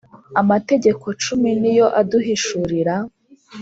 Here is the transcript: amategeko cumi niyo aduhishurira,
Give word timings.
amategeko 0.41 1.05
cumi 1.23 1.49
niyo 1.61 1.87
aduhishurira, 2.01 2.95